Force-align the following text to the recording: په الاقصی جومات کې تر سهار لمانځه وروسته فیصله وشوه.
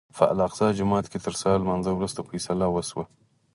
په 0.17 0.23
الاقصی 0.33 0.67
جومات 0.79 1.05
کې 1.11 1.19
تر 1.25 1.33
سهار 1.41 1.59
لمانځه 1.63 1.91
وروسته 1.93 2.27
فیصله 2.29 2.65
وشوه. 2.69 3.05